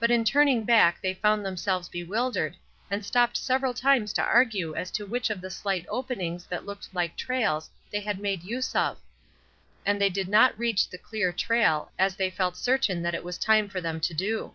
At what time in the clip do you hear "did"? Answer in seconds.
10.10-10.26